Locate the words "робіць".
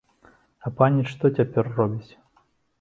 1.77-2.13